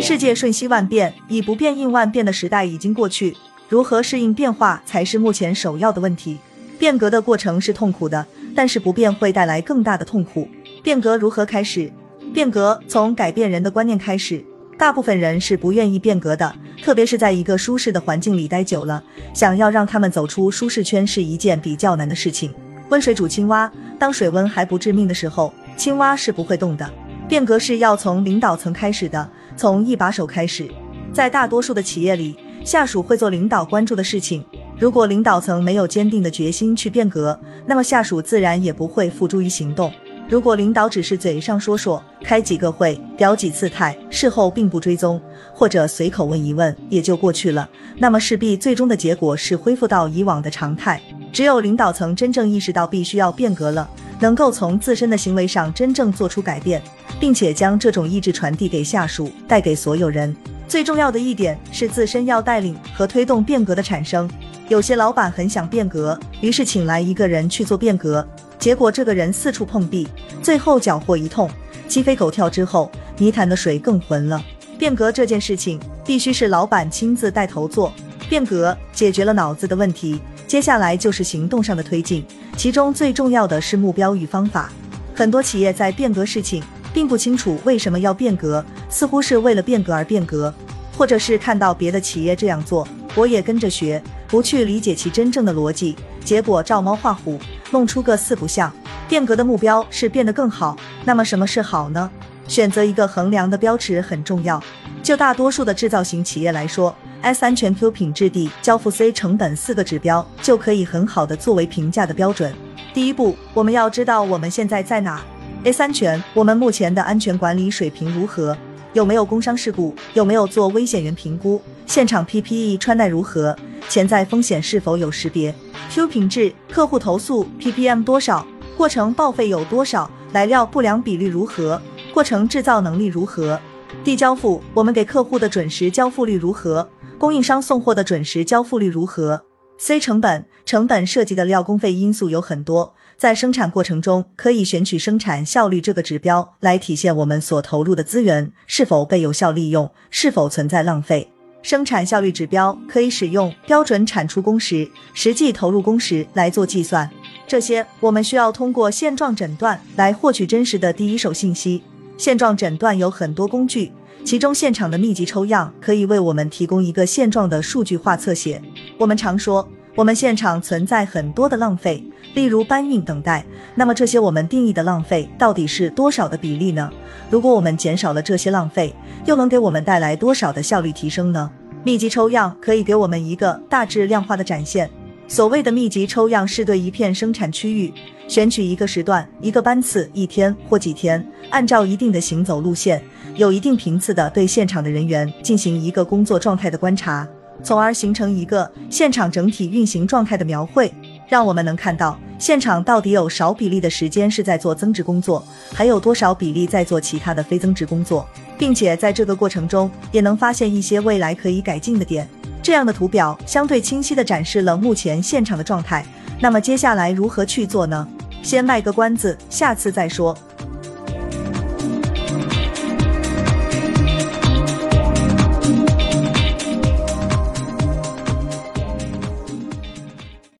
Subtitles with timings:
[0.00, 3.36] 世界瞬息万变，以不变应万变的时代已经过去，
[3.68, 6.38] 如何适应变化才是目前首要的问题。
[6.78, 10.48] 变革的过程是痛苦的，但是不变会带来更大的痛苦。
[10.82, 11.92] 变革如何开始？
[12.34, 14.44] 变革从改变人的观念开始。
[14.78, 16.52] 大部分人是不愿意变革的，
[16.82, 19.00] 特别是在一个舒适的环境里待久了，
[19.32, 22.52] 想要让他们走出舒适圈是一件比较难的事情。
[22.88, 26.90] 温水煮青蛙，当水温还不致命的时候，青蛙是不会动的。
[27.28, 30.68] 变革是要从领导层开始的，从一把手开始。
[31.12, 34.44] 在大多数的企业里，下属会做领导关注的事情。
[34.78, 39.92] 如果领导层没有坚定的决心去变革，那么下属自然也不会付诸于行动。
[40.28, 45.20] 如果领导只是嘴上说说，开几个会，表几次态，事后并不追踪，
[45.52, 51.00] 或者随口问一问也就过去了，那么势必最终的结果是恢复到以往的常态。
[51.32, 53.88] 只有领导层真正意识到必须要变革了，
[54.20, 56.82] 能够从自身的行为上真正做出改变，
[57.18, 60.34] 并且将这种意志传递给下属，带给所有人。
[60.68, 64.28] 最重要的一点是自身要带领和推动变革的产生。
[64.68, 68.26] 有些老板很想变革，于是请来一个人去做变革。
[68.58, 70.06] 结果这个人四处碰壁，
[70.42, 71.50] 最后缴获一通，
[71.88, 74.42] 鸡飞狗跳之后，泥潭的水更浑了。
[74.78, 77.92] 变革这件事情必须是老板亲自带头做，
[78.28, 80.20] 变革解决了脑子的问题，
[80.52, 82.22] 接下来就是行动上的推进，
[82.58, 84.70] 其中最重要的是目标与方法。
[85.14, 90.52] 很多企业在变革事情，并不清楚为什么要变革，似乎是为了变革而变革，
[90.94, 97.40] 或者是看到别的企业这样做，我也跟着学，不去理解其真正的逻辑，结果照猫画虎。
[97.70, 98.70] 弄出个四不像。
[99.08, 102.10] 变革的目标是变得更好，那么什么是好呢？
[102.46, 104.62] 选择一个衡量的标尺很重要。
[105.02, 112.54] 就大多数的制造型企业来说，S 安全、Q 品质、D 交付、C 成本四个指标就可以很好的作为评价的标准。
[112.94, 115.20] 第一步，我们要知道我们现在在哪。
[115.64, 118.56] S 安全，我们目前的安全管理水平如何？
[118.92, 119.92] 有没有工伤事故？
[120.14, 121.60] 有没有做危险源评估？
[121.84, 123.56] 现场 PPE 穿戴如何？
[123.88, 125.52] 潜在风险是否有识别
[125.90, 128.46] ？Q 品质，客户投诉 PPM 多少？
[128.76, 130.08] 过程报废有多少？
[130.32, 131.80] 来料不良比率如何？
[132.14, 133.58] 过程制造能力如何
[134.04, 136.88] ？D 交付，我们给客户的准时交付率如何？
[137.18, 139.44] 供应商送货的准时交付率如何
[139.78, 151.28] ？C 成本，成本涉及的料工费因素有很多，在生产过程中可以选取生产效率这个指标来体现我们所投入的资源是否被有效利用，是否存在浪费。
[151.62, 157.08] 生产效率指标可以使用标准产出工时、实际投入工时来做计算。
[157.46, 161.80] 这些我们需要通过现状诊断来获取真实的第一手信息。
[162.16, 163.92] 现状诊断有很多工具，
[164.24, 168.62] 其中现场的密集抽样可以为我们提供一个现状的数据化侧写。
[168.98, 172.02] 我们常说，我们现场存在很多的浪费，
[172.34, 173.44] 例如搬运等待。
[173.74, 176.90] 那么这些我们定义的浪费到底是多少的比例呢？
[177.30, 178.94] 如果我们减少了这些浪费，
[179.26, 181.50] 又能给我们带来多少的效率提升呢？
[181.84, 184.88] 密集抽样可以给我们一个大致量化的展现。
[185.32, 187.90] 所谓的密集抽样，是对一片生产区域
[188.28, 193.02] 选取一个时段、一个班次、一天或几天，按照一定的行走路线，
[193.36, 197.26] 有一定频次的对现场的人员进行一个工作状态的观察，
[197.62, 200.92] 从而形成一个现场整体运行状态的描绘，
[201.26, 205.42] 让我们能看到现场到底有少比例的时间是在做增值工作，
[205.72, 208.28] 还有多少比例在做其他的非增值工作。
[208.58, 212.28] 并且在这个过程中，也能发现一些未来可以改进的点。
[212.62, 216.04] 这样的图表相对清晰地展示了目前现场的状态。
[216.40, 218.06] 那么接下来如何去做呢？
[218.42, 220.36] 先卖个关子，下次再说。